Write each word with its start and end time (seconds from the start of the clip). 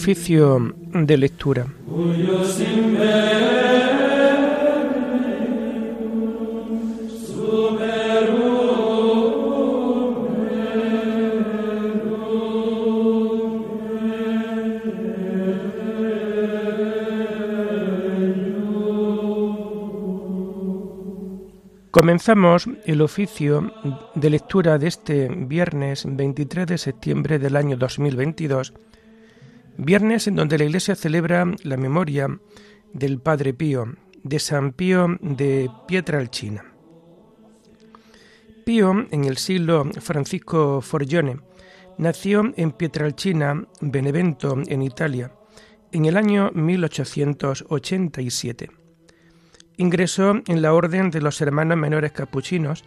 Oficio 0.00 0.74
de 0.94 1.18
lectura. 1.18 1.66
Comenzamos 21.90 22.66
el 22.86 23.02
oficio 23.02 23.70
de 24.14 24.30
lectura 24.30 24.78
de 24.78 24.88
este 24.88 25.28
viernes 25.28 26.04
23 26.08 26.66
de 26.66 26.78
septiembre 26.78 27.38
del 27.38 27.54
año 27.54 27.76
2022, 27.76 28.72
viernes 29.80 30.26
en 30.26 30.36
donde 30.36 30.58
la 30.58 30.64
Iglesia 30.64 30.94
celebra 30.94 31.46
la 31.62 31.76
memoria 31.76 32.28
del 32.92 33.18
Padre 33.18 33.54
Pío, 33.54 33.94
de 34.22 34.38
San 34.38 34.72
Pío 34.72 35.16
de 35.20 35.70
Pietralcina. 35.88 36.66
Pío, 38.64 39.06
en 39.10 39.24
el 39.24 39.38
siglo 39.38 39.90
Francisco 40.00 40.80
Forgione, 40.82 41.40
nació 41.98 42.52
en 42.56 42.72
Pietralcina, 42.72 43.66
Benevento, 43.80 44.58
en 44.66 44.82
Italia, 44.82 45.32
en 45.92 46.04
el 46.04 46.16
año 46.16 46.50
1887 46.52 48.70
Ingresó 49.76 50.40
en 50.46 50.60
la 50.60 50.74
Orden 50.74 51.10
de 51.10 51.22
los 51.22 51.40
Hermanos 51.40 51.78
Menores 51.78 52.12
Capuchinos 52.12 52.84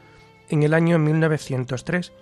en 0.49 0.61
el 0.61 0.75
año 0.75 0.99
1903 0.99 2.13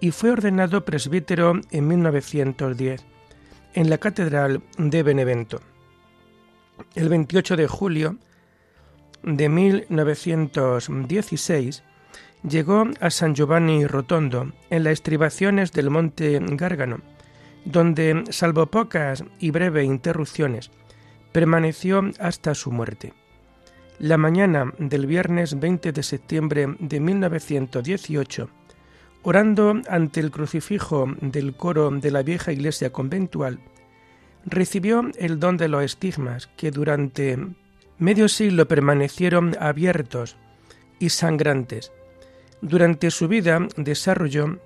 y 0.00 0.10
fue 0.10 0.32
ordenado 0.32 0.84
presbítero 0.84 1.60
en 1.70 1.86
1910 1.86 3.11
en 3.74 3.90
la 3.90 3.98
Catedral 3.98 4.62
de 4.78 5.02
Benevento. 5.02 5.60
El 6.94 7.08
28 7.08 7.56
de 7.56 7.66
julio 7.66 8.18
de 9.22 9.48
1916 9.48 11.82
llegó 12.48 12.84
a 13.00 13.10
San 13.10 13.34
Giovanni 13.34 13.84
Rotondo 13.86 14.52
en 14.70 14.84
las 14.84 14.92
estribaciones 14.94 15.72
del 15.72 15.90
monte 15.90 16.40
Gárgano, 16.40 17.00
donde, 17.64 18.24
salvo 18.30 18.66
pocas 18.66 19.24
y 19.38 19.50
breves 19.50 19.86
interrupciones, 19.86 20.70
permaneció 21.32 22.02
hasta 22.18 22.54
su 22.54 22.72
muerte. 22.72 23.12
La 23.98 24.16
mañana 24.18 24.72
del 24.78 25.06
viernes 25.06 25.60
20 25.60 25.92
de 25.92 26.02
septiembre 26.02 26.74
de 26.80 26.98
1918, 26.98 28.48
orando 29.22 29.80
ante 29.88 30.20
el 30.20 30.30
crucifijo 30.30 31.06
del 31.20 31.54
coro 31.54 31.90
de 31.90 32.10
la 32.10 32.22
vieja 32.22 32.52
iglesia 32.52 32.90
conventual, 32.90 33.60
recibió 34.44 35.10
el 35.18 35.38
don 35.38 35.56
de 35.56 35.68
los 35.68 35.84
estigmas 35.84 36.48
que 36.56 36.70
durante 36.70 37.38
medio 37.98 38.28
siglo 38.28 38.66
permanecieron 38.66 39.56
abiertos 39.60 40.36
y 40.98 41.10
sangrantes. 41.10 41.92
Durante 42.60 43.10
su 43.10 43.28
vida 43.28 43.66
desarrolló 43.76 44.58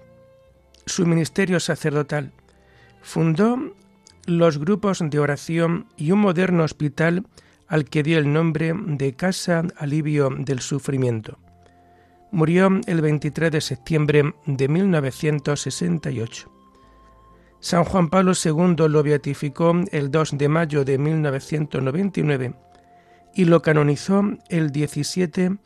su 0.87 1.07
ministerio 1.07 1.61
sacerdotal, 1.61 2.33
fundó 3.03 3.75
los 4.27 4.59
grupos 4.59 5.03
de 5.03 5.19
oración 5.19 5.87
y 5.97 6.11
un 6.13 6.21
moderno 6.21 6.65
hospital 6.65 7.27
al 7.69 7.85
que 7.85 8.03
dio 8.03 8.19
el 8.19 8.33
nombre 8.33 8.73
de 8.75 9.15
Casa 9.15 9.65
Alivio 9.77 10.31
del 10.31 10.61
Sufrimiento. 10.61 11.39
Murió 12.31 12.69
el 12.87 13.01
23 13.01 13.51
de 13.53 13.61
septiembre 13.61 14.35
de 14.47 14.69
1968. 14.69 16.53
San 17.61 17.85
Juan 17.85 18.11
Pablo 18.11 18.33
II 18.33 18.89
lo 18.89 19.03
beatificó 19.03 19.75
el 19.91 20.11
2 20.11 20.39
de 20.39 20.49
mayo 20.49 20.85
de 20.85 20.99
1999 20.99 22.55
y 23.35 23.45
lo 23.45 23.63
canonizó 23.63 24.23
el 24.49 24.71
17 24.71 25.57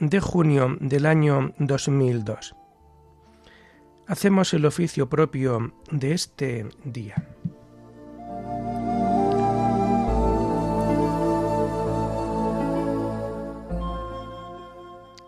de 0.00 0.20
junio 0.20 0.76
del 0.80 1.06
año 1.06 1.52
2002. 1.58 2.56
Hacemos 4.06 4.52
el 4.54 4.66
oficio 4.66 5.08
propio 5.08 5.72
de 5.90 6.12
este 6.12 6.66
día. 6.84 7.14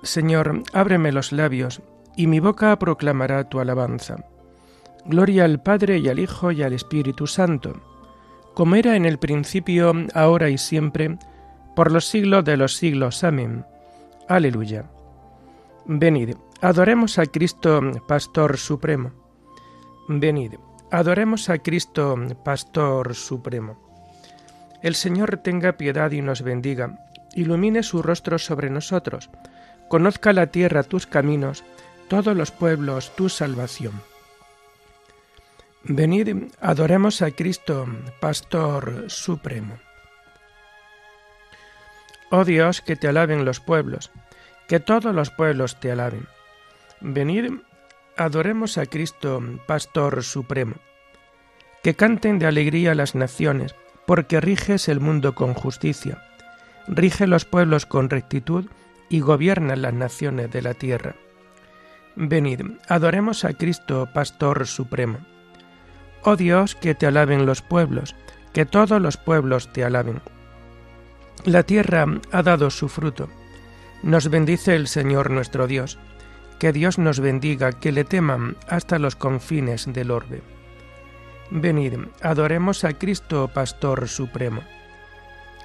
Señor, 0.03 0.63
ábreme 0.73 1.13
los 1.13 1.33
labios, 1.33 1.83
y 2.17 2.27
mi 2.27 2.41
boca 2.41 2.79
proclamará 2.79 3.49
tu 3.49 3.61
alabanza. 3.61 4.17
Gloria 5.05 5.45
al 5.45 5.63
Padre 5.63 5.99
y 5.99 6.09
al 6.09 6.19
Hijo 6.19 6.53
y 6.53 6.63
al 6.63 6.73
Espíritu 6.73 7.27
Santo, 7.27 7.81
como 8.55 8.77
era 8.77 8.97
en 8.97 9.05
el 9.05 9.19
principio, 9.19 9.93
ahora 10.15 10.51
y 10.51 10.59
siempre, 10.59 11.19
por 11.75 11.91
los 11.91 12.07
siglos 12.07 12.45
de 12.45 12.57
los 12.57 12.77
siglos. 12.77 13.25
Amén. 13.25 13.65
Aleluya. 14.29 14.85
Venid, 15.87 16.37
adoremos 16.61 17.19
a 17.19 17.27
Cristo, 17.27 17.81
Pastor 18.07 18.57
Supremo. 18.59 19.11
Venid, 20.09 20.55
adoremos 20.91 21.49
a 21.49 21.59
Cristo, 21.59 22.17
Pastor 22.45 23.15
Supremo. 23.15 23.79
El 24.83 24.95
Señor 24.95 25.39
tenga 25.39 25.77
piedad 25.77 26.11
y 26.11 26.23
nos 26.23 26.43
bendiga, 26.43 26.99
ilumine 27.35 27.83
su 27.83 28.03
rostro 28.03 28.39
sobre 28.39 28.69
nosotros, 28.69 29.31
Conozca 29.93 30.33
la 30.33 30.47
tierra 30.47 30.85
tus 30.85 31.07
caminos, 31.07 31.65
todos 32.09 32.35
los 32.35 32.51
pueblos 32.51 33.15
tu 33.15 33.29
salvación. 33.29 33.93
Venid, 35.85 36.45
adoremos 36.63 37.21
a 37.21 37.31
Cristo, 37.31 37.87
Pastor 38.19 39.05
Supremo. 39.09 39.79
Oh 42.31 42.47
Dios, 42.47 42.81
que 42.81 42.97
te 42.97 43.07
alaben 43.07 43.45
los 43.45 43.61
pueblos, 43.61 44.11
que 44.67 44.81
todos 44.81 45.15
los 45.15 45.29
pueblos 45.29 45.79
te 45.79 45.93
alaben. 45.93 46.27
Venid, 47.03 47.53
adoremos 48.17 48.79
a 48.79 48.87
Cristo, 48.87 49.43
Pastor 49.67 50.25
Supremo. 50.25 50.77
Que 51.83 51.93
canten 51.93 52.39
de 52.39 52.47
alegría 52.47 52.95
las 52.95 53.15
naciones, 53.15 53.75
porque 54.07 54.41
riges 54.41 54.89
el 54.89 55.01
mundo 55.01 55.35
con 55.35 55.53
justicia. 55.53 56.25
Rige 56.89 57.27
los 57.27 57.45
pueblos 57.45 57.85
con 57.85 58.09
rectitud 58.09 58.71
y 59.13 59.21
gobierna 59.21 59.77
las 59.77 59.93
naciones 59.93 60.51
de 60.51 60.63
la 60.63 60.73
tierra. 60.73 61.17
Venid, 62.17 62.63
adoremos 62.89 63.45
a 63.45 63.53
Cristo, 63.53 64.09
Pastor 64.15 64.67
Supremo. 64.67 65.19
Oh 66.23 66.35
Dios, 66.35 66.75
que 66.75 66.95
te 66.95 67.07
alaben 67.07 67.45
los 67.45 67.61
pueblos, 67.61 68.17
que 68.55 68.65
todos 68.65 69.03
los 69.03 69.19
pueblos 69.19 69.71
te 69.71 69.85
alaben. 69.85 70.23
La 71.45 71.63
tierra 71.63 72.07
ha 72.33 72.43
dado 72.43 72.71
su 72.71 72.89
fruto. 72.89 73.29
Nos 74.03 74.31
bendice 74.31 74.77
el 74.77 74.89
Señor 74.89 75.31
nuestro 75.31 75.67
Dios. 75.67 75.99
Que 76.59 76.73
Dios 76.73 76.99
nos 76.99 77.21
bendiga, 77.21 77.73
que 77.73 77.93
le 77.93 78.05
teman 78.05 78.57
hasta 78.67 78.99
los 78.99 79.15
confines 79.15 79.93
del 79.93 80.11
orbe. 80.11 80.41
Venid, 81.51 81.99
adoremos 82.23 82.83
a 82.85 82.95
Cristo, 82.95 83.51
Pastor 83.53 84.09
Supremo. 84.09 84.63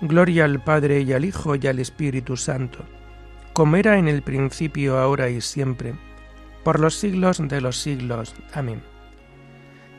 Gloria 0.02 0.44
al 0.44 0.62
Padre 0.62 1.02
y 1.02 1.14
al 1.14 1.24
Hijo 1.24 1.56
y 1.56 1.66
al 1.68 1.80
Espíritu 1.80 2.36
Santo 2.36 2.84
como 3.58 3.76
era 3.76 3.98
en 3.98 4.08
el 4.08 4.22
principio, 4.22 5.00
ahora 5.00 5.32
y 5.32 5.42
siempre, 5.42 5.96
por 6.64 6.80
los 6.80 6.94
siglos 6.94 7.40
de 7.40 7.60
los 7.60 7.78
siglos. 7.78 8.36
Amén. 8.54 8.84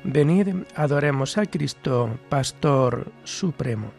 Venid, 0.04 0.54
adoremos 0.76 1.36
a 1.38 1.44
Cristo, 1.44 2.20
Pastor 2.28 3.10
Supremo. 3.24 3.90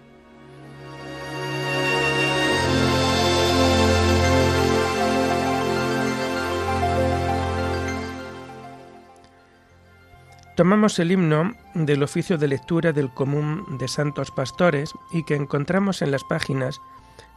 Tomamos 10.55 10.99
el 10.99 11.11
himno 11.11 11.51
del 11.73 12.03
oficio 12.03 12.37
de 12.37 12.47
lectura 12.47 12.93
del 12.93 13.13
común 13.13 13.77
de 13.77 13.89
santos 13.89 14.31
pastores 14.31 14.93
y 15.11 15.25
que 15.25 15.35
encontramos 15.35 16.01
en 16.01 16.11
las 16.11 16.23
páginas 16.23 16.79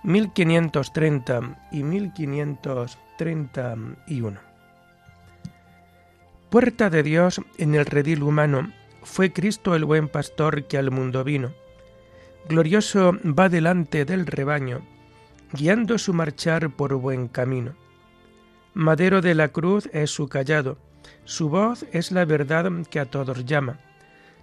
1530 0.03 1.69
y 1.71 1.85
1531. 1.85 4.41
Puerta 6.51 6.91
de 6.91 7.03
Dios 7.03 7.41
en 7.57 7.75
el 7.75 7.87
redil 7.87 8.23
humano, 8.23 8.71
fue 9.03 9.33
Cristo 9.33 9.75
el 9.75 9.85
buen 9.85 10.09
pastor 10.09 10.65
que 10.65 10.79
al 10.79 10.91
mundo 10.91 11.25
vino. 11.25 11.53
Glorioso 12.49 13.19
va 13.25 13.49
delante 13.49 14.05
del 14.05 14.27
rebaño, 14.27 14.83
guiando 15.53 15.99
su 15.99 16.13
marchar 16.13 16.71
por 16.71 16.95
buen 16.95 17.29
camino. 17.29 17.75
Madero 18.75 19.21
de 19.21 19.35
la 19.35 19.49
cruz 19.49 19.89
es 19.93 20.11
su 20.11 20.29
callado, 20.29 20.79
su 21.25 21.49
voz 21.49 21.87
es 21.93 22.11
la 22.11 22.25
verdad 22.25 22.71
que 22.91 23.01
a 23.01 23.07
todos 23.07 23.45
llama. 23.45 23.79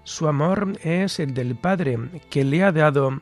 Su 0.03 0.27
amor 0.27 0.73
es 0.83 1.19
el 1.19 1.33
del 1.33 1.55
Padre 1.55 1.97
que 2.29 2.43
le 2.43 2.63
ha 2.63 2.71
dado 2.71 3.21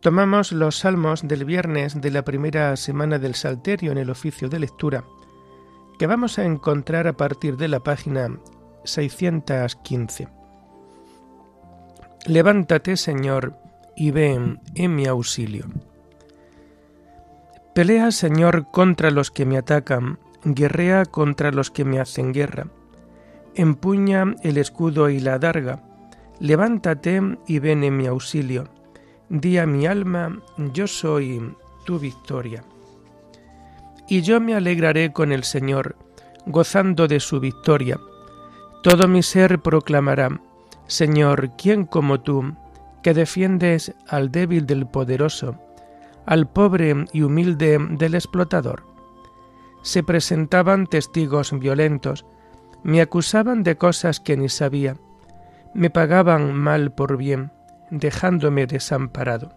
Tomamos 0.00 0.52
los 0.52 0.78
salmos 0.78 1.28
del 1.28 1.44
viernes 1.44 2.00
de 2.00 2.10
la 2.10 2.24
primera 2.24 2.74
semana 2.76 3.18
del 3.18 3.34
Salterio 3.34 3.92
en 3.92 3.98
el 3.98 4.08
oficio 4.08 4.48
de 4.48 4.58
lectura, 4.58 5.04
que 5.98 6.06
vamos 6.06 6.38
a 6.38 6.44
encontrar 6.46 7.06
a 7.06 7.12
partir 7.12 7.58
de 7.58 7.68
la 7.68 7.80
página 7.80 8.30
615. 8.84 10.28
Levántate, 12.24 12.96
Señor, 12.96 13.58
y 13.94 14.10
ven 14.10 14.60
en 14.74 14.96
mi 14.96 15.06
auxilio. 15.06 15.66
Pelea, 17.74 18.10
Señor, 18.10 18.70
contra 18.70 19.10
los 19.10 19.30
que 19.30 19.44
me 19.44 19.58
atacan, 19.58 20.18
guerrea 20.44 21.04
contra 21.04 21.52
los 21.52 21.70
que 21.70 21.84
me 21.84 22.00
hacen 22.00 22.32
guerra. 22.32 22.68
Empuña 23.54 24.34
el 24.42 24.56
escudo 24.56 25.10
y 25.10 25.20
la 25.20 25.38
darga, 25.38 25.82
levántate 26.38 27.20
y 27.46 27.58
ven 27.58 27.84
en 27.84 27.98
mi 27.98 28.06
auxilio 28.06 28.79
Di 29.32 29.58
a 29.58 29.64
mi 29.64 29.86
alma, 29.86 30.40
yo 30.74 30.88
soy 30.88 31.54
tu 31.84 32.00
victoria. 32.00 32.64
Y 34.08 34.22
yo 34.22 34.40
me 34.40 34.56
alegraré 34.56 35.12
con 35.12 35.30
el 35.30 35.44
Señor, 35.44 35.94
gozando 36.46 37.06
de 37.06 37.20
su 37.20 37.38
victoria. 37.38 38.00
Todo 38.82 39.06
mi 39.06 39.22
ser 39.22 39.60
proclamará, 39.60 40.40
Señor, 40.88 41.52
¿quién 41.56 41.84
como 41.84 42.20
tú, 42.20 42.56
que 43.04 43.14
defiendes 43.14 43.94
al 44.08 44.32
débil 44.32 44.66
del 44.66 44.88
poderoso, 44.88 45.54
al 46.26 46.48
pobre 46.48 47.04
y 47.12 47.22
humilde 47.22 47.78
del 47.78 48.16
explotador? 48.16 48.82
Se 49.82 50.02
presentaban 50.02 50.88
testigos 50.88 51.56
violentos, 51.56 52.26
me 52.82 53.00
acusaban 53.00 53.62
de 53.62 53.76
cosas 53.76 54.18
que 54.18 54.36
ni 54.36 54.48
sabía, 54.48 54.96
me 55.72 55.88
pagaban 55.88 56.52
mal 56.52 56.90
por 56.90 57.16
bien 57.16 57.52
dejándome 57.90 58.66
desamparado. 58.66 59.52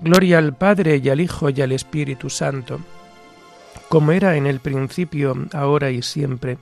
Gloria 0.00 0.38
al 0.38 0.54
Padre 0.54 1.00
y 1.02 1.08
al 1.08 1.20
Hijo 1.20 1.48
y 1.50 1.60
al 1.62 1.72
Espíritu 1.72 2.28
Santo, 2.28 2.80
como 3.88 4.12
era 4.12 4.36
en 4.36 4.46
el 4.46 4.60
principio, 4.60 5.34
ahora 5.52 5.90
y 5.90 6.02
siempre, 6.02 6.58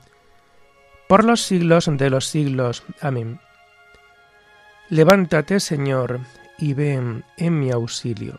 por 1.09 1.25
los 1.25 1.43
siglos 1.43 1.89
de 1.91 2.11
los 2.11 2.27
siglos. 2.27 2.83
Amén. 3.01 3.41
Levántate, 4.89 5.61
Señor, 5.61 6.21
y 6.59 6.75
ven 6.75 7.25
en 7.37 7.59
mi 7.59 7.71
auxilio. 7.71 8.39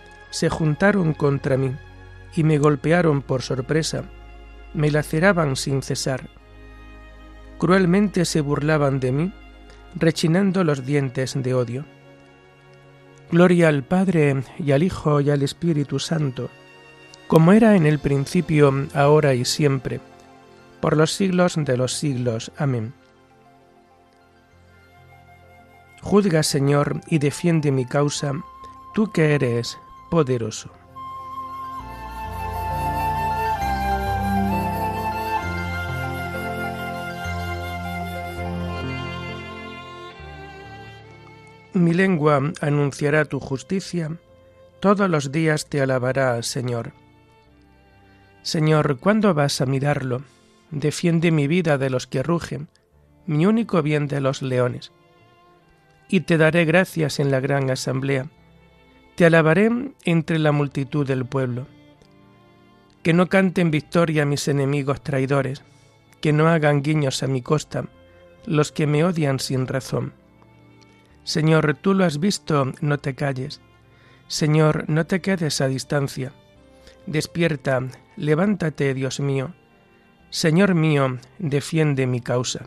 se 0.31 0.49
juntaron 0.49 1.13
contra 1.13 1.57
mí 1.57 1.75
y 2.35 2.43
me 2.43 2.57
golpearon 2.57 3.21
por 3.21 3.43
sorpresa, 3.43 4.05
me 4.73 4.89
laceraban 4.89 5.55
sin 5.55 5.83
cesar. 5.83 6.29
Cruelmente 7.59 8.25
se 8.25 8.41
burlaban 8.41 8.99
de 8.99 9.11
mí, 9.11 9.33
rechinando 9.95 10.63
los 10.63 10.85
dientes 10.85 11.35
de 11.35 11.53
odio. 11.53 11.85
Gloria 13.29 13.67
al 13.67 13.83
Padre 13.83 14.43
y 14.57 14.71
al 14.71 14.83
Hijo 14.83 15.21
y 15.21 15.29
al 15.29 15.43
Espíritu 15.43 15.99
Santo, 15.99 16.49
como 17.27 17.53
era 17.53 17.75
en 17.75 17.85
el 17.85 17.99
principio, 17.99 18.87
ahora 18.93 19.33
y 19.33 19.45
siempre, 19.45 19.99
por 20.79 20.97
los 20.97 21.13
siglos 21.13 21.55
de 21.57 21.77
los 21.77 21.93
siglos. 21.93 22.51
Amén. 22.57 22.93
Juzga, 26.01 26.41
Señor, 26.41 27.01
y 27.07 27.19
defiende 27.19 27.71
mi 27.71 27.85
causa, 27.85 28.33
tú 28.93 29.11
que 29.11 29.35
eres 29.35 29.77
poderoso. 30.11 30.69
Mi 41.73 41.93
lengua 41.93 42.51
anunciará 42.59 43.23
tu 43.23 43.39
justicia, 43.39 44.17
todos 44.81 45.09
los 45.09 45.31
días 45.31 45.67
te 45.67 45.81
alabará, 45.81 46.43
Señor. 46.43 46.91
Señor, 48.41 48.99
¿cuándo 48.99 49.33
vas 49.33 49.61
a 49.61 49.65
mirarlo? 49.65 50.23
Defiende 50.71 51.31
mi 51.31 51.47
vida 51.47 51.77
de 51.77 51.89
los 51.89 52.05
que 52.05 52.21
rugen, 52.21 52.67
mi 53.25 53.45
único 53.45 53.81
bien 53.81 54.09
de 54.09 54.19
los 54.19 54.41
leones. 54.41 54.91
Y 56.09 56.21
te 56.21 56.37
daré 56.37 56.65
gracias 56.65 57.21
en 57.21 57.31
la 57.31 57.39
gran 57.39 57.69
asamblea 57.69 58.29
te 59.15 59.25
alabaré 59.25 59.69
entre 60.05 60.39
la 60.39 60.51
multitud 60.51 61.05
del 61.05 61.25
pueblo. 61.25 61.67
Que 63.03 63.13
no 63.13 63.27
canten 63.27 63.71
victoria 63.71 64.25
mis 64.25 64.47
enemigos 64.47 65.01
traidores, 65.01 65.63
que 66.21 66.33
no 66.33 66.47
hagan 66.47 66.81
guiños 66.81 67.23
a 67.23 67.27
mi 67.27 67.41
costa 67.41 67.85
los 68.45 68.71
que 68.71 68.87
me 68.87 69.03
odian 69.03 69.39
sin 69.39 69.67
razón. 69.67 70.13
Señor, 71.23 71.77
tú 71.79 71.93
lo 71.93 72.05
has 72.05 72.19
visto, 72.19 72.71
no 72.81 72.97
te 72.97 73.13
calles. 73.13 73.61
Señor, 74.27 74.85
no 74.89 75.05
te 75.05 75.21
quedes 75.21 75.61
a 75.61 75.67
distancia. 75.67 76.31
Despierta, 77.05 77.81
levántate, 78.17 78.93
Dios 78.93 79.19
mío. 79.19 79.53
Señor 80.29 80.73
mío, 80.73 81.19
defiende 81.37 82.07
mi 82.07 82.21
causa. 82.21 82.65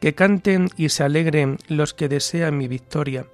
Que 0.00 0.14
canten 0.14 0.68
y 0.76 0.88
se 0.90 1.04
alegren 1.04 1.58
los 1.68 1.94
que 1.94 2.08
desean 2.08 2.58
mi 2.58 2.68
victoria 2.68 3.26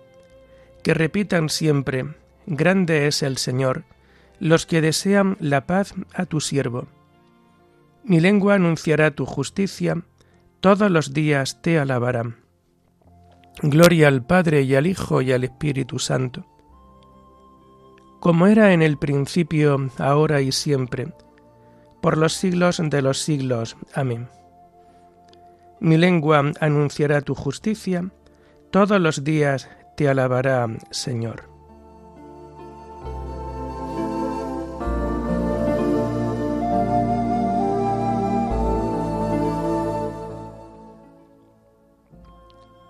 que 0.87 0.95
repitan 0.95 1.49
siempre, 1.49 2.14
Grande 2.47 3.09
es 3.09 3.25
el 3.25 3.38
Señor, 3.38 3.83
los 4.38 4.66
que 4.66 4.81
desean 4.81 5.37
la 5.40 5.66
paz 5.66 5.95
a 6.14 6.26
tu 6.26 6.40
siervo. 6.40 6.87
Mi 8.05 8.21
lengua 8.21 8.55
anunciará 8.55 9.11
tu 9.11 9.26
justicia, 9.26 10.05
todos 10.61 10.88
los 10.88 11.12
días 11.12 11.61
te 11.61 11.81
alabarán. 11.81 12.37
Gloria 13.62 14.07
al 14.07 14.25
Padre 14.25 14.62
y 14.62 14.76
al 14.76 14.87
Hijo 14.87 15.23
y 15.23 15.33
al 15.33 15.43
Espíritu 15.43 15.99
Santo, 15.99 16.47
como 18.21 18.47
era 18.47 18.73
en 18.73 18.81
el 18.81 18.97
principio, 18.97 19.90
ahora 19.99 20.40
y 20.40 20.52
siempre, 20.52 21.12
por 22.00 22.16
los 22.16 22.35
siglos 22.35 22.81
de 22.81 23.02
los 23.02 23.19
siglos. 23.19 23.76
Amén. 23.93 24.28
Mi 25.81 25.97
lengua 25.97 26.52
anunciará 26.61 27.23
tu 27.23 27.35
justicia, 27.35 28.09
todos 28.71 29.00
los 29.00 29.25
días 29.25 29.69
te 29.97 30.09
alabará, 30.09 30.69
Señor. 30.91 31.49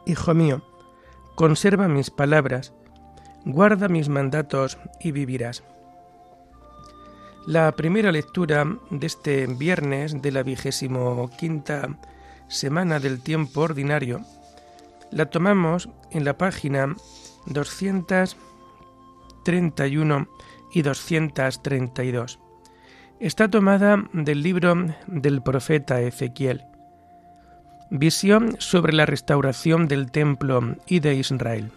Hijo 0.05 0.35
mío, 0.35 0.63
conserva 1.35 1.89
mis 1.89 2.11
palabras, 2.11 2.73
guarda 3.45 3.89
mis 3.89 4.09
mandatos 4.09 4.79
y 5.01 5.13
vivirás. 5.13 5.65
La 7.47 7.71
primera 7.73 8.11
lectura 8.11 8.67
de 8.91 9.07
este 9.07 9.47
viernes 9.47 10.21
de 10.21 10.33
la 10.33 10.43
vigésimo 10.43 11.31
quinta 11.39 11.97
semana 12.49 12.99
del 12.99 13.21
tiempo 13.21 13.61
ordinario 13.61 14.21
la 15.11 15.27
tomamos 15.27 15.91
en 16.11 16.25
la 16.25 16.39
página 16.39 16.97
231 17.47 20.29
y 20.73 20.83
232. 20.83 22.39
Está 23.19 23.49
tomada 23.49 24.05
del 24.13 24.43
libro 24.43 24.75
del 25.07 25.43
profeta 25.43 26.01
Ezequiel, 26.01 26.65
Visión 27.89 28.57
sobre 28.59 28.93
la 28.93 29.07
restauración 29.07 29.87
del 29.87 30.11
templo 30.11 30.75
y 30.87 30.99
de 30.99 31.15
Israel. 31.15 31.71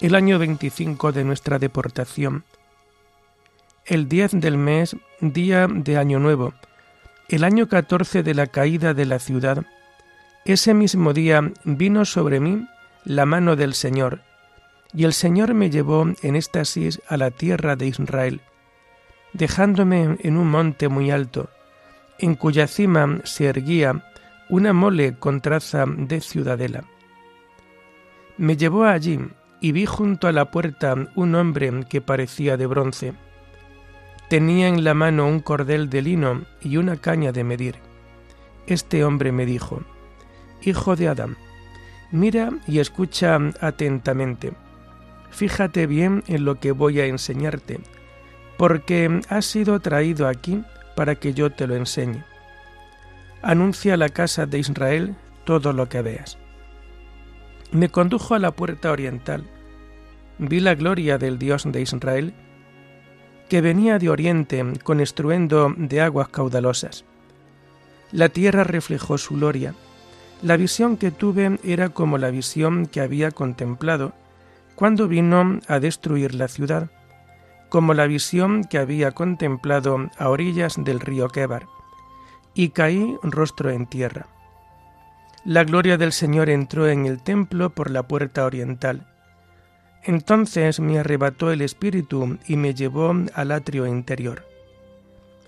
El 0.00 0.14
año 0.14 0.38
25 0.38 1.12
de 1.12 1.24
nuestra 1.24 1.58
deportación, 1.58 2.44
el 3.84 4.08
10 4.08 4.40
del 4.40 4.56
mes, 4.56 4.96
día 5.20 5.68
de 5.70 5.98
Año 5.98 6.20
Nuevo, 6.20 6.54
el 7.28 7.44
año 7.44 7.68
14 7.68 8.22
de 8.22 8.32
la 8.32 8.46
caída 8.46 8.94
de 8.94 9.04
la 9.04 9.18
ciudad, 9.18 9.66
ese 10.52 10.74
mismo 10.74 11.12
día 11.12 11.52
vino 11.64 12.04
sobre 12.04 12.38
mí 12.38 12.68
la 13.04 13.24
mano 13.24 13.56
del 13.56 13.74
Señor, 13.74 14.20
y 14.92 15.04
el 15.04 15.12
Señor 15.12 15.54
me 15.54 15.70
llevó 15.70 16.06
en 16.22 16.36
éxtasis 16.36 17.00
a 17.08 17.16
la 17.16 17.30
tierra 17.30 17.76
de 17.76 17.86
Israel, 17.86 18.40
dejándome 19.32 20.18
en 20.20 20.36
un 20.36 20.48
monte 20.48 20.88
muy 20.88 21.10
alto, 21.10 21.48
en 22.18 22.34
cuya 22.34 22.66
cima 22.66 23.20
se 23.24 23.46
erguía 23.46 24.04
una 24.48 24.72
mole 24.72 25.14
con 25.18 25.40
traza 25.40 25.84
de 25.86 26.20
ciudadela. 26.20 26.84
Me 28.36 28.56
llevó 28.56 28.84
allí 28.84 29.18
y 29.60 29.72
vi 29.72 29.86
junto 29.86 30.28
a 30.28 30.32
la 30.32 30.50
puerta 30.50 30.94
un 31.14 31.34
hombre 31.34 31.86
que 31.88 32.00
parecía 32.00 32.56
de 32.56 32.66
bronce. 32.66 33.14
Tenía 34.28 34.68
en 34.68 34.84
la 34.84 34.94
mano 34.94 35.26
un 35.26 35.40
cordel 35.40 35.88
de 35.88 36.02
lino 36.02 36.42
y 36.60 36.76
una 36.76 36.96
caña 36.96 37.32
de 37.32 37.44
medir. 37.44 37.76
Este 38.66 39.04
hombre 39.04 39.32
me 39.32 39.46
dijo, 39.46 39.82
Hijo 40.64 40.96
de 40.96 41.08
Adán, 41.08 41.36
mira 42.10 42.50
y 42.66 42.78
escucha 42.78 43.38
atentamente. 43.60 44.52
Fíjate 45.30 45.86
bien 45.86 46.22
en 46.26 46.44
lo 46.44 46.60
que 46.60 46.72
voy 46.72 47.00
a 47.00 47.06
enseñarte, 47.06 47.80
porque 48.56 49.20
has 49.28 49.46
sido 49.46 49.80
traído 49.80 50.28
aquí 50.28 50.62
para 50.94 51.16
que 51.16 51.34
yo 51.34 51.50
te 51.50 51.66
lo 51.66 51.74
enseñe 51.74 52.24
anuncia 53.44 53.94
a 53.94 53.96
la 53.98 54.08
casa 54.08 54.46
de 54.46 54.58
Israel 54.58 55.14
todo 55.44 55.72
lo 55.72 55.88
que 55.88 56.02
veas. 56.02 56.38
Me 57.70 57.90
condujo 57.90 58.34
a 58.34 58.38
la 58.38 58.52
puerta 58.52 58.90
oriental. 58.90 59.44
Vi 60.38 60.60
la 60.60 60.74
gloria 60.74 61.18
del 61.18 61.38
Dios 61.38 61.64
de 61.70 61.82
Israel, 61.82 62.34
que 63.48 63.60
venía 63.60 63.98
de 63.98 64.08
oriente 64.08 64.64
con 64.82 65.00
estruendo 65.00 65.72
de 65.76 66.00
aguas 66.00 66.28
caudalosas. 66.28 67.04
La 68.10 68.30
tierra 68.30 68.64
reflejó 68.64 69.18
su 69.18 69.34
gloria. 69.34 69.74
La 70.44 70.58
visión 70.58 70.98
que 70.98 71.10
tuve 71.10 71.58
era 71.64 71.88
como 71.88 72.18
la 72.18 72.30
visión 72.30 72.84
que 72.84 73.00
había 73.00 73.30
contemplado 73.30 74.12
cuando 74.74 75.08
vino 75.08 75.58
a 75.68 75.80
destruir 75.80 76.34
la 76.34 76.48
ciudad, 76.48 76.90
como 77.70 77.94
la 77.94 78.06
visión 78.06 78.62
que 78.64 78.76
había 78.76 79.12
contemplado 79.12 80.10
a 80.18 80.28
orillas 80.28 80.74
del 80.76 81.00
río 81.00 81.28
Quebar 81.28 81.64
y 82.52 82.68
caí 82.68 83.16
rostro 83.22 83.70
en 83.70 83.86
tierra. 83.86 84.26
La 85.46 85.64
gloria 85.64 85.96
del 85.96 86.12
Señor 86.12 86.50
entró 86.50 86.88
en 86.88 87.06
el 87.06 87.22
templo 87.22 87.70
por 87.70 87.90
la 87.90 88.02
puerta 88.02 88.44
oriental. 88.44 89.06
Entonces 90.02 90.78
me 90.78 90.98
arrebató 90.98 91.52
el 91.52 91.62
Espíritu 91.62 92.38
y 92.46 92.58
me 92.58 92.74
llevó 92.74 93.14
al 93.32 93.50
atrio 93.50 93.86
interior. 93.86 94.44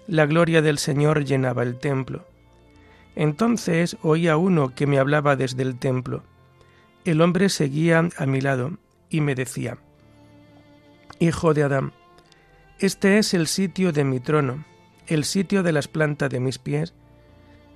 La 0.06 0.24
gloria 0.24 0.62
del 0.62 0.78
Señor 0.78 1.26
llenaba 1.26 1.64
el 1.64 1.78
templo. 1.78 2.24
Entonces 3.16 3.96
oí 4.02 4.28
a 4.28 4.36
uno 4.36 4.74
que 4.74 4.86
me 4.86 4.98
hablaba 4.98 5.34
desde 5.34 5.64
el 5.64 5.76
templo. 5.76 6.22
El 7.04 7.20
hombre 7.20 7.48
seguía 7.48 8.08
a 8.16 8.26
mi 8.26 8.40
lado 8.40 8.78
y 9.10 9.20
me 9.20 9.34
decía, 9.34 9.78
Hijo 11.18 11.54
de 11.54 11.64
Adán, 11.64 11.92
este 12.78 13.18
es 13.18 13.34
el 13.34 13.48
sitio 13.48 13.90
de 13.92 14.04
mi 14.04 14.20
trono 14.20 14.64
el 15.06 15.24
sitio 15.24 15.62
de 15.62 15.72
las 15.72 15.88
plantas 15.88 16.30
de 16.30 16.40
mis 16.40 16.58
pies, 16.58 16.94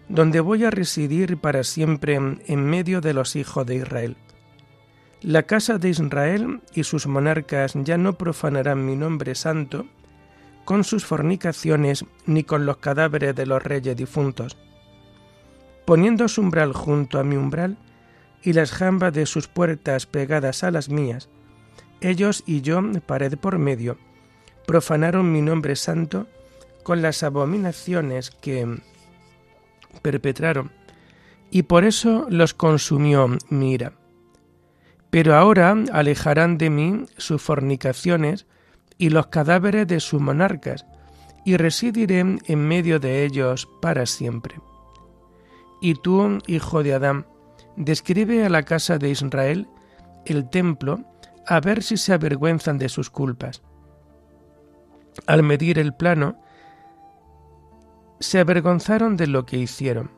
donde 0.08 0.40
voy 0.40 0.64
a 0.64 0.70
residir 0.70 1.38
para 1.38 1.62
siempre 1.64 2.14
en 2.14 2.64
medio 2.64 3.00
de 3.00 3.14
los 3.14 3.36
hijos 3.36 3.66
de 3.66 3.76
Israel. 3.76 4.16
La 5.22 5.44
casa 5.44 5.78
de 5.78 5.90
Israel 5.90 6.62
y 6.74 6.84
sus 6.84 7.06
monarcas 7.06 7.74
ya 7.74 7.98
no 7.98 8.14
profanarán 8.14 8.84
mi 8.84 8.96
nombre 8.96 9.34
santo 9.34 9.86
con 10.64 10.82
sus 10.82 11.04
fornicaciones 11.04 12.04
ni 12.26 12.42
con 12.42 12.66
los 12.66 12.78
cadáveres 12.78 13.34
de 13.34 13.46
los 13.46 13.62
reyes 13.62 13.96
difuntos. 13.96 14.56
Poniendo 15.90 16.28
su 16.28 16.42
umbral 16.42 16.72
junto 16.72 17.18
a 17.18 17.24
mi 17.24 17.34
umbral 17.34 17.76
y 18.44 18.52
las 18.52 18.70
jambas 18.70 19.12
de 19.12 19.26
sus 19.26 19.48
puertas 19.48 20.06
pegadas 20.06 20.62
a 20.62 20.70
las 20.70 20.88
mías, 20.88 21.28
ellos 22.00 22.44
y 22.46 22.60
yo, 22.60 22.80
pared 23.04 23.36
por 23.36 23.58
medio, 23.58 23.98
profanaron 24.68 25.32
mi 25.32 25.42
nombre 25.42 25.74
santo 25.74 26.28
con 26.84 27.02
las 27.02 27.24
abominaciones 27.24 28.30
que 28.30 28.80
perpetraron, 30.00 30.70
y 31.50 31.64
por 31.64 31.82
eso 31.82 32.24
los 32.30 32.54
consumió 32.54 33.26
mi 33.48 33.72
ira. 33.72 33.94
Pero 35.10 35.34
ahora 35.34 35.74
alejarán 35.92 36.56
de 36.56 36.70
mí 36.70 37.06
sus 37.16 37.42
fornicaciones 37.42 38.46
y 38.96 39.10
los 39.10 39.26
cadáveres 39.26 39.88
de 39.88 39.98
sus 39.98 40.20
monarcas, 40.20 40.86
y 41.44 41.56
residiré 41.56 42.20
en 42.20 42.68
medio 42.68 43.00
de 43.00 43.24
ellos 43.24 43.68
para 43.82 44.06
siempre. 44.06 44.54
Y 45.80 45.94
tú, 45.94 46.38
hijo 46.46 46.82
de 46.82 46.94
Adán, 46.94 47.26
describe 47.76 48.44
a 48.44 48.50
la 48.50 48.62
casa 48.62 48.98
de 48.98 49.10
Israel 49.10 49.68
el 50.26 50.48
templo, 50.50 51.00
a 51.46 51.60
ver 51.60 51.82
si 51.82 51.96
se 51.96 52.12
avergüenzan 52.12 52.78
de 52.78 52.88
sus 52.88 53.10
culpas. 53.10 53.62
Al 55.26 55.42
medir 55.42 55.78
el 55.78 55.94
plano, 55.94 56.40
se 58.20 58.38
avergonzaron 58.38 59.16
de 59.16 59.26
lo 59.26 59.46
que 59.46 59.56
hicieron. 59.56 60.10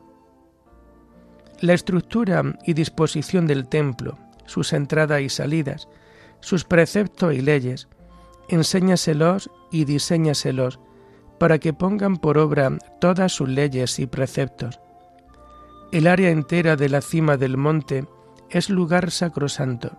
La 1.61 1.73
estructura 1.73 2.43
y 2.65 2.73
disposición 2.73 3.47
del 3.47 3.69
templo, 3.69 4.17
sus 4.45 4.73
entradas 4.73 5.21
y 5.21 5.29
salidas, 5.29 5.87
sus 6.41 6.65
preceptos 6.65 7.33
y 7.33 7.41
leyes, 7.41 7.87
enséñaselos 8.49 9.49
y 9.71 9.85
diseñaselos 9.85 10.79
para 11.39 11.59
que 11.59 11.73
pongan 11.73 12.17
por 12.17 12.37
obra 12.37 12.77
todas 12.99 13.31
sus 13.31 13.47
leyes 13.47 13.97
y 13.99 14.07
preceptos. 14.07 14.79
El 15.93 16.07
área 16.07 16.31
entera 16.31 16.75
de 16.75 16.89
la 16.89 17.01
cima 17.01 17.37
del 17.37 17.55
monte 17.55 18.07
es 18.49 18.71
lugar 18.71 19.11
sacrosanto. 19.11 19.91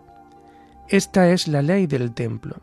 Esta 0.89 1.31
es 1.31 1.47
la 1.47 1.63
ley 1.63 1.87
del 1.87 2.13
templo. 2.13 2.57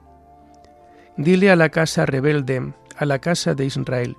Dile 1.16 1.50
a 1.50 1.56
la 1.56 1.70
casa 1.70 2.06
rebelde, 2.06 2.74
a 2.98 3.06
la 3.06 3.20
casa 3.20 3.54
de 3.56 3.64
Israel, 3.64 4.18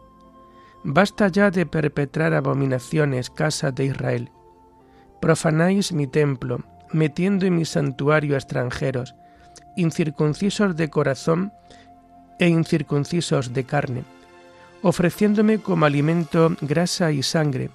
Basta 0.83 1.29
ya 1.29 1.51
de 1.51 1.67
perpetrar 1.67 2.33
abominaciones, 2.33 3.29
casa 3.29 3.71
de 3.71 3.85
Israel. 3.85 4.31
Profanáis 5.21 5.93
mi 5.93 6.07
templo, 6.07 6.65
metiendo 6.91 7.45
en 7.45 7.57
mi 7.57 7.67
santuario 7.67 8.35
extranjeros, 8.35 9.15
incircuncisos 9.77 10.75
de 10.75 10.89
corazón 10.89 11.53
e 12.39 12.49
incircuncisos 12.49 13.53
de 13.53 13.65
carne, 13.65 14.05
ofreciéndome 14.81 15.59
como 15.59 15.85
alimento 15.85 16.57
grasa 16.63 17.13
y 17.13 17.23
sangre, 17.23 17.69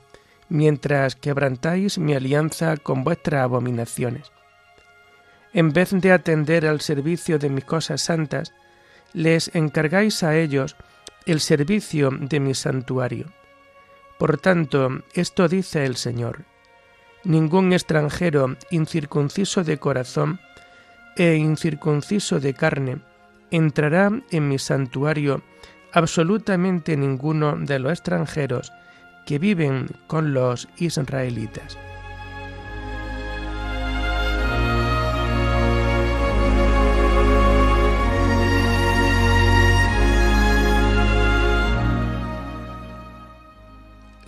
mientras 0.49 1.15
quebrantáis 1.15 1.97
mi 1.97 2.13
alianza 2.13 2.77
con 2.77 3.03
vuestras 3.03 3.43
abominaciones. 3.43 4.31
En 5.53 5.73
vez 5.73 5.91
de 5.91 6.11
atender 6.11 6.65
al 6.65 6.81
servicio 6.81 7.39
de 7.39 7.49
mis 7.49 7.65
cosas 7.65 8.01
santas, 8.01 8.53
les 9.13 9.53
encargáis 9.55 10.23
a 10.23 10.35
ellos 10.37 10.75
el 11.25 11.39
servicio 11.39 12.11
de 12.11 12.39
mi 12.39 12.53
santuario. 12.53 13.27
Por 14.17 14.37
tanto, 14.37 15.03
esto 15.13 15.47
dice 15.47 15.85
el 15.85 15.95
Señor, 15.95 16.45
ningún 17.23 17.73
extranjero 17.73 18.55
incircunciso 18.71 19.63
de 19.63 19.77
corazón 19.77 20.39
e 21.15 21.35
incircunciso 21.35 22.39
de 22.39 22.53
carne 22.53 22.99
entrará 23.51 24.11
en 24.31 24.47
mi 24.47 24.59
santuario 24.59 25.41
absolutamente 25.91 26.97
ninguno 26.97 27.55
de 27.57 27.79
los 27.79 27.91
extranjeros 27.91 28.71
que 29.27 29.39
viven 29.39 29.89
con 30.07 30.33
los 30.33 30.69
israelitas. 30.77 31.77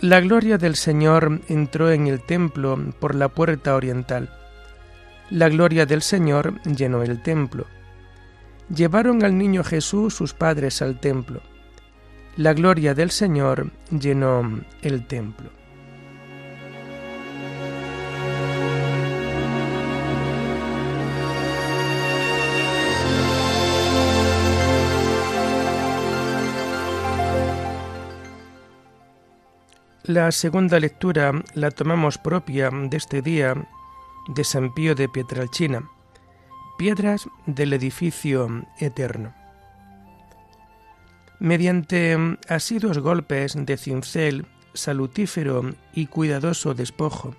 La 0.00 0.20
gloria 0.20 0.58
del 0.58 0.76
Señor 0.76 1.40
entró 1.48 1.90
en 1.90 2.06
el 2.06 2.20
templo 2.20 2.78
por 3.00 3.14
la 3.14 3.28
puerta 3.28 3.74
oriental. 3.76 4.30
La 5.30 5.48
gloria 5.48 5.86
del 5.86 6.02
Señor 6.02 6.60
llenó 6.64 7.02
el 7.02 7.22
templo. 7.22 7.64
Llevaron 8.68 9.24
al 9.24 9.38
niño 9.38 9.64
Jesús 9.64 10.14
sus 10.14 10.34
padres 10.34 10.82
al 10.82 11.00
templo. 11.00 11.40
La 12.40 12.54
gloria 12.54 12.94
del 12.94 13.10
Señor 13.10 13.70
llenó 13.90 14.60
el 14.80 15.06
templo. 15.06 15.50
La 30.04 30.32
segunda 30.32 30.80
lectura 30.80 31.32
la 31.52 31.70
tomamos 31.70 32.16
propia 32.16 32.70
de 32.70 32.96
este 32.96 33.20
día 33.20 33.52
de 34.28 34.44
San 34.44 34.72
Pío 34.72 34.94
de 34.94 35.10
Pietralcina, 35.10 35.90
piedras 36.78 37.28
del 37.44 37.74
edificio 37.74 38.64
eterno. 38.78 39.39
Mediante 41.40 42.18
asiduos 42.48 42.98
golpes 42.98 43.56
de 43.56 43.78
cincel, 43.78 44.44
salutífero 44.74 45.74
y 45.94 46.04
cuidadoso 46.04 46.74
despojo, 46.74 47.34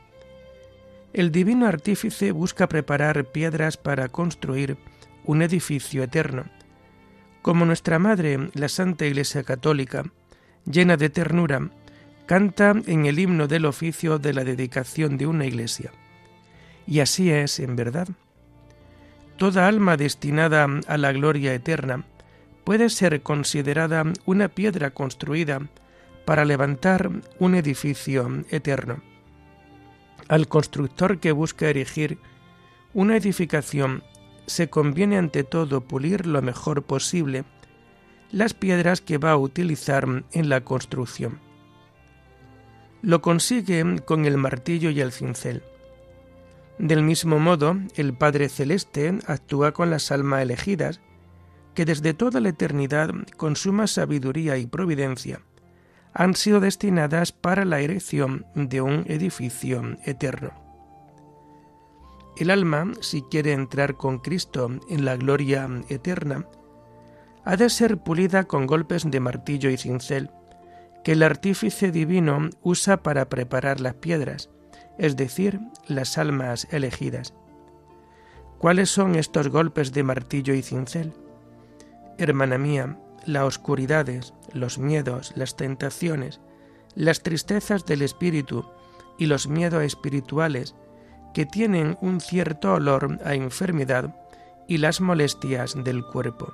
el 1.14 1.32
divino 1.32 1.68
artífice 1.68 2.32
busca 2.32 2.68
preparar 2.68 3.26
piedras 3.26 3.78
para 3.78 4.10
construir 4.10 4.78
un 5.24 5.44
edificio 5.44 6.02
eterno. 6.02 6.46
Como 7.44 7.64
nuestra 7.64 8.00
Madre, 8.00 8.50
la 8.56 8.70
Santa 8.70 9.06
Iglesia 9.06 9.44
Católica, 9.44 10.04
llena 10.66 10.98
de 10.98 11.12
ternura, 11.12 11.70
canta 12.26 12.74
en 12.88 13.06
el 13.06 13.20
himno 13.20 13.48
del 13.48 13.68
oficio 13.68 14.18
de 14.18 14.34
la 14.34 14.44
dedicación 14.44 15.20
de 15.20 15.28
una 15.28 15.46
iglesia. 15.46 15.92
Y 16.88 17.02
así 17.02 17.30
es, 17.30 17.60
en 17.60 17.76
verdad. 17.76 18.08
Toda 19.38 19.68
alma 19.68 19.96
destinada 19.96 20.68
a 20.88 20.98
la 20.98 21.12
gloria 21.12 21.54
eterna 21.54 22.04
puede 22.64 22.90
ser 22.90 23.22
considerada 23.22 24.04
una 24.26 24.48
piedra 24.50 24.92
construida 24.92 25.62
para 26.26 26.46
levantar 26.46 27.10
un 27.40 27.56
edificio 27.56 28.44
eterno. 28.50 29.02
Al 30.28 30.48
constructor 30.48 31.20
que 31.20 31.32
busca 31.32 31.70
erigir 31.70 32.18
una 32.94 33.18
edificación 33.18 34.04
se 34.46 34.70
conviene 34.70 35.18
ante 35.18 35.44
todo 35.44 35.82
pulir 35.82 36.26
lo 36.26 36.42
mejor 36.42 36.84
posible 36.84 37.44
las 38.32 38.54
piedras 38.54 39.02
que 39.02 39.18
va 39.18 39.32
a 39.32 39.38
utilizar 39.38 40.24
en 40.32 40.50
la 40.50 40.62
construcción. 40.62 41.40
Lo 43.02 43.22
consigue 43.22 44.00
con 44.06 44.26
el 44.26 44.38
martillo 44.38 44.90
y 44.90 45.02
el 45.02 45.12
cincel. 45.12 45.64
Del 46.78 47.04
mismo 47.04 47.40
modo, 47.40 47.78
el 47.96 48.14
Padre 48.14 48.48
Celeste 48.48 49.20
actúa 49.28 49.72
con 49.72 49.90
las 49.90 50.12
almas 50.12 50.44
elegidas, 50.44 51.02
que 51.74 51.86
desde 51.86 52.14
toda 52.14 52.40
la 52.40 52.50
eternidad, 52.50 53.12
con 53.38 53.56
suma 53.56 53.88
sabiduría 53.88 54.58
y 54.58 54.68
providencia, 54.68 55.42
han 56.14 56.36
sido 56.36 56.60
destinadas 56.60 57.32
para 57.32 57.66
la 57.66 57.80
erección 57.80 58.46
de 58.56 58.82
un 58.82 59.06
edificio 59.08 59.98
eterno. 60.06 60.52
El 62.38 62.50
alma, 62.50 62.92
si 63.02 63.22
quiere 63.24 63.54
entrar 63.54 63.96
con 63.96 64.20
Cristo 64.20 64.70
en 64.90 65.06
la 65.06 65.16
gloria 65.16 65.70
eterna, 65.90 66.46
ha 67.44 67.56
de 67.56 67.70
ser 67.70 67.98
pulida 67.98 68.44
con 68.46 68.68
golpes 68.68 69.10
de 69.10 69.20
martillo 69.20 69.70
y 69.70 69.78
cincel, 69.78 70.30
que 71.04 71.14
el 71.14 71.24
artífice 71.24 71.92
divino 71.92 72.50
usa 72.62 73.02
para 73.02 73.30
preparar 73.30 73.80
las 73.80 73.96
piedras, 73.96 74.50
es 74.98 75.16
decir, 75.16 75.60
las 75.88 76.18
almas 76.18 76.68
elegidas. 76.72 77.34
¿Cuáles 78.60 78.90
son 78.90 79.16
estos 79.16 79.48
golpes 79.48 79.92
de 79.92 80.04
martillo 80.04 80.54
y 80.54 80.62
cincel? 80.62 81.14
Hermana 82.18 82.58
mía, 82.58 82.98
las 83.26 83.44
oscuridades, 83.44 84.34
los 84.54 84.78
miedos, 84.78 85.34
las 85.36 85.56
tentaciones, 85.56 86.40
las 86.96 87.24
tristezas 87.24 87.86
del 87.86 88.02
espíritu 88.02 88.66
y 89.18 89.28
los 89.28 89.48
miedos 89.48 89.84
espirituales 89.84 90.76
que 91.34 91.46
tienen 91.46 91.98
un 92.02 92.20
cierto 92.20 92.74
olor 92.74 93.20
a 93.24 93.34
enfermedad 93.36 94.16
y 94.68 94.78
las 94.78 95.02
molestias 95.02 95.76
del 95.84 96.04
cuerpo. 96.06 96.54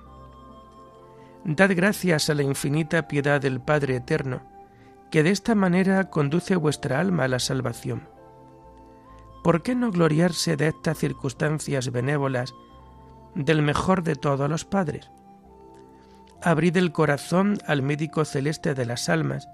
Dad 1.43 1.71
gracias 1.75 2.29
a 2.29 2.33
la 2.33 2.43
infinita 2.43 3.07
piedad 3.07 3.39
del 3.39 3.61
Padre 3.61 3.95
Eterno, 3.95 4.41
que 5.11 5.23
de 5.23 5.31
esta 5.31 5.55
manera 5.55 6.09
conduce 6.09 6.55
vuestra 6.55 6.99
alma 6.99 7.23
a 7.23 7.27
la 7.27 7.39
salvación. 7.39 8.09
¿Por 9.43 9.63
qué 9.63 9.75
no 9.75 9.91
gloriarse 9.91 10.57
de 10.57 10.67
estas 10.67 10.97
circunstancias 10.97 11.91
benévolas 11.91 12.53
del 13.33 13.61
mejor 13.61 14.03
de 14.03 14.15
todos 14.15 14.49
los 14.49 14.65
padres? 14.65 15.09
Abrid 16.41 16.77
el 16.77 16.91
corazón 16.91 17.57
al 17.65 17.81
médico 17.81 18.23
celeste 18.23 18.73
de 18.73 18.85
las 18.85 19.09
almas 19.09 19.49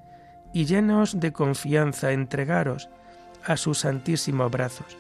y 0.54 0.66
llenos 0.66 1.20
de 1.20 1.32
confianza 1.32 2.12
entregaros 2.12 2.90
a 3.44 3.58
sus 3.58 3.80
santísimos 3.80 4.52
brazos. 4.52 4.98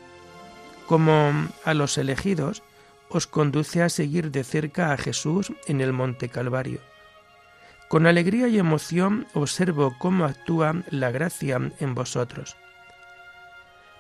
Como 0.88 1.32
a 1.64 1.74
los 1.74 1.98
elegidos, 1.98 2.64
os 3.10 3.28
conduce 3.28 3.82
a 3.82 3.90
seguir 3.90 4.32
de 4.32 4.44
cerca 4.44 4.92
a 4.92 4.98
Jesús 4.98 5.54
en 5.68 5.82
el 5.82 5.94
Monte 5.94 6.30
Calvario. 6.30 6.80
Con 7.88 8.08
alegría 8.08 8.48
y 8.48 8.58
emoción 8.58 9.28
observo 9.34 9.96
cómo 10.00 10.26
actúa 10.26 10.84
la 10.90 11.12
gracia 11.12 11.60
en 11.80 11.94
vosotros. 11.94 12.56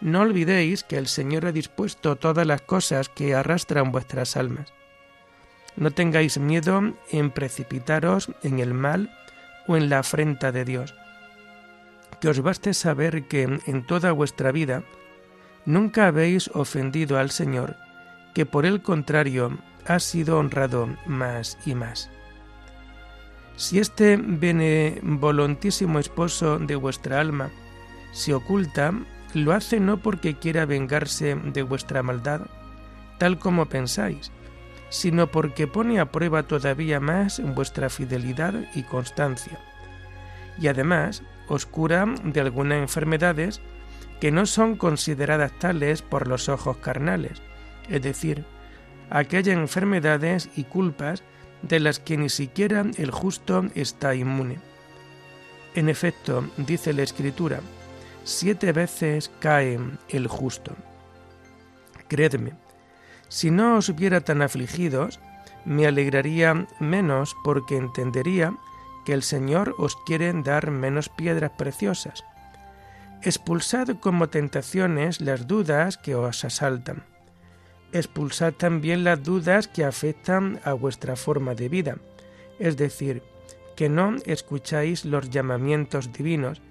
No 0.01 0.21
olvidéis 0.21 0.83
que 0.83 0.97
el 0.97 1.07
Señor 1.07 1.45
ha 1.45 1.51
dispuesto 1.51 2.15
todas 2.15 2.47
las 2.47 2.61
cosas 2.61 3.07
que 3.07 3.35
arrastran 3.35 3.91
vuestras 3.91 4.35
almas. 4.35 4.73
No 5.75 5.91
tengáis 5.91 6.37
miedo 6.37 6.93
en 7.11 7.31
precipitaros 7.31 8.31
en 8.43 8.59
el 8.59 8.73
mal 8.73 9.11
o 9.67 9.77
en 9.77 9.89
la 9.89 9.99
afrenta 9.99 10.51
de 10.51 10.65
Dios. 10.65 10.95
Que 12.21 12.29
os 12.29 12.41
baste 12.41 12.73
saber 12.73 13.27
que 13.27 13.43
en 13.43 13.85
toda 13.85 14.11
vuestra 14.11 14.51
vida 14.51 14.83
nunca 15.65 16.07
habéis 16.07 16.49
ofendido 16.49 17.17
al 17.17 17.31
Señor 17.31 17.75
que 18.33 18.45
por 18.45 18.65
el 18.65 18.81
contrario 18.81 19.57
ha 19.85 19.99
sido 19.99 20.39
honrado 20.39 20.89
más 21.05 21.57
y 21.65 21.75
más. 21.75 22.09
Si 23.55 23.79
este 23.79 24.17
benevolentísimo 24.17 25.99
esposo 25.99 26.57
de 26.57 26.75
vuestra 26.75 27.19
alma 27.19 27.51
se 28.11 28.33
oculta, 28.33 28.93
lo 29.33 29.53
hace 29.53 29.79
no 29.79 29.97
porque 29.97 30.35
quiera 30.35 30.65
vengarse 30.65 31.35
de 31.35 31.61
vuestra 31.61 32.01
maldad, 32.01 32.41
tal 33.19 33.37
como 33.37 33.67
pensáis, 33.67 34.31
sino 34.93 35.31
porque 35.31 35.65
pone 35.65 35.99
a 35.99 36.11
prueba 36.11 36.43
todavía 36.43 36.99
más 36.99 37.41
vuestra 37.55 37.89
fidelidad 37.89 38.53
y 38.75 38.83
constancia. 38.83 39.57
Y 40.61 40.67
además 40.67 41.23
os 41.47 41.65
cura 41.65 42.05
de 42.23 42.39
algunas 42.39 42.77
enfermedades 42.77 43.59
que 44.21 44.29
no 44.29 44.45
son 44.45 44.75
consideradas 44.75 45.51
tales 45.57 46.03
por 46.03 46.27
los 46.27 46.47
ojos 46.47 46.77
carnales, 46.77 47.41
es 47.89 48.03
decir, 48.03 48.45
aquellas 49.09 49.57
enfermedades 49.57 50.47
y 50.55 50.65
culpas 50.65 51.23
de 51.63 51.79
las 51.79 51.99
que 51.99 52.15
ni 52.15 52.29
siquiera 52.29 52.85
el 52.97 53.09
justo 53.09 53.65
está 53.73 54.13
inmune. 54.13 54.59
En 55.73 55.89
efecto, 55.89 56.47
dice 56.57 56.93
la 56.93 57.01
Escritura, 57.01 57.61
siete 58.23 58.71
veces 58.73 59.31
cae 59.39 59.79
el 60.09 60.27
justo. 60.27 60.75
Creedme, 62.07 62.53
si 63.33 63.49
no 63.49 63.77
os 63.77 63.95
viera 63.95 64.21
tan 64.21 64.41
afligidos, 64.41 65.19
me 65.65 65.87
alegraría 65.87 66.67
menos 66.79 67.35
porque 67.43 67.77
entendería 67.77 68.53
que 69.05 69.13
el 69.13 69.23
Señor 69.23 69.75
os 69.79 69.95
quiere 70.05 70.31
dar 70.43 70.69
menos 70.69 71.09
piedras 71.09 71.51
preciosas. 71.57 72.23
Expulsad 73.23 73.87
como 73.99 74.29
tentaciones 74.29 75.21
las 75.21 75.47
dudas 75.47 75.97
que 75.97 76.13
os 76.15 76.45
asaltan 76.45 77.03
expulsad 77.93 78.53
también 78.53 79.03
las 79.03 79.23
dudas 79.23 79.67
que 79.67 79.85
afectan 79.85 80.59
a 80.63 80.73
vuestra 80.73 81.15
forma 81.15 81.53
de 81.53 81.69
vida, 81.69 81.97
es 82.59 82.75
decir, 82.75 83.21
que 83.75 83.87
no 83.87 84.15
escucháis 84.25 85.05
los 85.05 85.29
llamamientos 85.29 86.11
divinos 86.11 86.61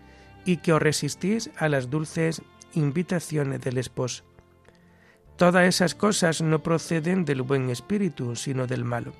y 0.45 0.59
que 0.59 0.73
os 0.73 0.83
resistís 0.83 1.51
a 1.57 1.69
las 1.69 1.91
dulces 1.91 2.43
invitaciones 2.75 3.61
del 3.61 3.79
esposo. 3.79 4.25
Todas 5.43 5.67
esas 5.67 5.97
cosas 5.97 6.41
no 6.41 6.63
proceden 6.63 7.25
del 7.25 7.43
buen 7.43 7.69
espíritu, 7.69 8.37
sino 8.37 8.69
del 8.69 8.85
malo. 8.85 9.13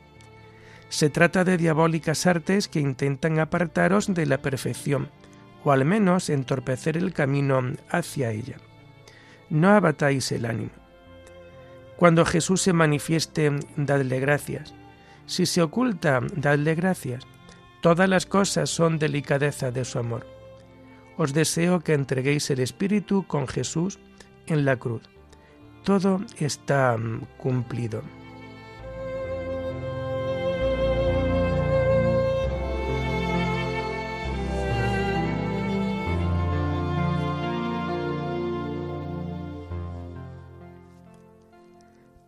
Se 0.89 1.11
trata 1.11 1.43
de 1.43 1.57
diabólicas 1.57 2.29
artes 2.29 2.69
que 2.69 2.79
intentan 2.79 3.41
apartaros 3.41 4.15
de 4.15 4.27
la 4.27 4.39
perfección, 4.39 5.11
o 5.65 5.73
al 5.73 5.85
menos 5.85 6.31
entorpecer 6.31 6.97
el 6.97 7.13
camino 7.13 7.61
hacia 7.91 8.31
ella. 8.31 8.59
No 9.51 9.71
abatáis 9.71 10.31
el 10.31 10.47
ánimo. 10.47 10.71
Cuando 11.97 12.25
Jesús 12.25 12.63
se 12.63 12.73
manifieste, 12.73 13.51
dadle 13.75 14.21
gracias. 14.21 14.75
Si 15.27 15.45
se 15.45 15.61
oculta, 15.61 16.21
dadle 16.37 16.77
gracias. 16.77 17.25
Todas 17.81 18.09
las 18.09 18.27
cosas 18.27 18.71
son 18.71 19.01
delicadeza 19.01 19.73
de 19.73 19.85
su 19.85 19.99
amor. 19.99 20.25
Os 21.17 21.35
deseo 21.35 21.81
que 21.81 21.95
entreguéis 21.95 22.49
el 22.51 22.61
Espíritu 22.61 23.27
con 23.27 23.49
Jesús 23.49 23.99
en 24.47 24.65
la 24.65 24.77
cruz. 24.77 25.12
Todo 25.85 26.21
está 26.39 26.97
cumplido. 27.39 28.03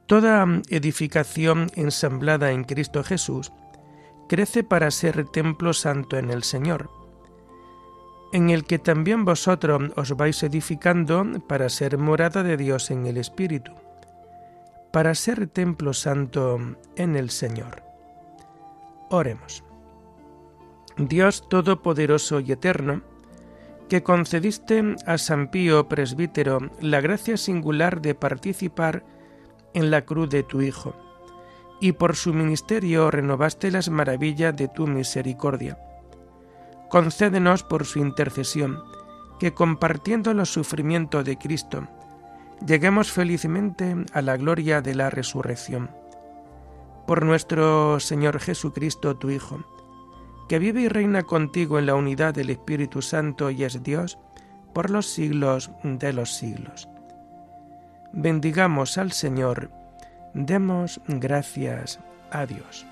Toda 0.07 0.47
edificación 0.69 1.71
ensamblada 1.77 2.53
en 2.53 2.65
Cristo 2.65 3.03
Jesús 3.03 3.53
crece 4.29 4.63
para 4.63 4.91
ser 4.91 5.29
templo 5.31 5.73
santo 5.73 6.19
en 6.19 6.31
el 6.31 6.43
Señor. 6.43 6.91
En 8.35 8.51
el 8.51 8.65
que 8.65 8.81
también 8.81 9.25
vosotros 9.25 9.93
os 9.95 10.17
vais 10.17 10.43
edificando 10.43 11.25
para 11.47 11.69
ser 11.69 11.99
morada 11.99 12.43
de 12.43 12.57
Dios 12.57 12.91
en 12.91 13.07
el 13.07 13.17
Espíritu, 13.17 13.71
para 14.91 15.15
ser 15.15 15.47
templo 15.47 15.93
santo 15.95 16.59
en 16.97 17.15
el 17.15 17.31
Señor. 17.31 17.85
Oremos. 19.09 19.63
Dios 20.97 21.49
Todopoderoso 21.49 22.41
y 22.41 22.51
Eterno, 22.51 23.03
que 23.89 24.03
concediste 24.03 24.97
a 25.07 25.17
San 25.17 25.53
Pío 25.53 25.89
Presbítero 25.89 26.59
la 26.81 27.01
gracia 27.01 27.37
singular 27.37 28.03
de 28.03 28.17
participar 28.17 29.05
en 29.75 29.93
la 29.93 30.05
cruz 30.05 30.29
de 30.29 30.43
tu 30.43 30.61
Hijo, 30.61 30.97
y 31.81 31.93
por 31.93 32.17
su 32.17 32.35
ministerio 32.35 33.13
renovaste 33.13 33.71
las 33.71 33.91
maravillas 33.91 34.57
de 34.57 34.67
tu 34.67 34.89
misericordia. 34.89 35.79
Concédenos 36.95 37.65
por 37.65 37.87
su 37.87 37.99
intercesión, 37.99 38.85
que 39.41 39.53
compartiendo 39.53 40.33
los 40.33 40.53
sufrimientos 40.53 41.25
de 41.25 41.37
Cristo, 41.37 41.89
lleguemos 42.65 43.11
felizmente 43.11 43.97
a 44.13 44.23
la 44.23 44.37
gloria 44.37 44.81
de 44.81 44.95
la 44.95 45.11
resurrección. 45.11 45.91
Por 47.05 47.25
nuestro 47.25 47.99
Señor 47.99 48.39
Jesucristo, 48.39 49.17
tu 49.17 49.31
Hijo, 49.31 49.59
que 50.49 50.61
vive 50.61 50.83
y 50.83 50.89
reina 50.89 51.25
contigo 51.25 51.81
en 51.81 51.87
la 51.87 51.97
unidad 51.97 52.33
del 52.33 52.51
Espíritu 52.51 53.03
Santo 53.03 53.51
y 53.51 53.65
es 53.65 53.83
Dios 53.83 54.17
por 54.73 54.89
los 54.89 55.07
siglos 55.07 55.73
de 55.83 56.13
los 56.13 56.37
siglos. 56.37 56.89
Bendigamos 58.13 58.99
al 58.99 59.11
Señor, 59.11 59.73
demos 60.33 61.01
gracias 61.09 61.99
a 62.31 62.47
Dios. 62.47 62.87